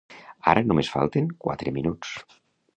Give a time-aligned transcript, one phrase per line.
[0.53, 2.19] Ara només falten quatre minuts.